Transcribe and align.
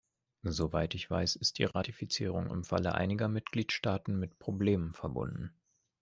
Soweit 0.47 0.95
ich 0.95 1.07
weiß, 1.11 1.35
ist 1.35 1.59
die 1.59 1.65
Ratifizierung 1.65 2.47
im 2.49 2.63
Falle 2.63 2.95
einiger 2.95 3.27
Mitgliedstaaten 3.27 4.17
mit 4.17 4.39
Problemen 4.39 4.95
verbunden. 4.95 5.53